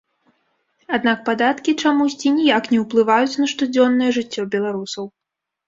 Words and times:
Аднак 0.97 1.19
падаткі 1.27 1.75
чамусьці 1.83 2.33
ніяк 2.39 2.63
не 2.73 2.79
ўплываюць 2.85 3.39
на 3.45 3.53
штодзённае 3.55 4.11
жыццё 4.21 4.51
беларусаў. 4.59 5.05